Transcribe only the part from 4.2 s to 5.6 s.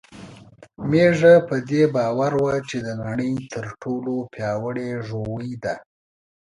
پياوړې ژوی